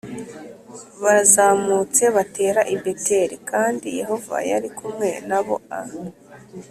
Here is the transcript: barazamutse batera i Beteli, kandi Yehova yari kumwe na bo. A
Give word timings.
barazamutse 1.03 2.03
batera 2.15 2.61
i 2.73 2.75
Beteli, 2.83 3.35
kandi 3.51 3.87
Yehova 3.99 4.35
yari 4.51 4.69
kumwe 4.77 5.09
na 5.29 5.39
bo. 5.45 5.55
A 5.79 5.79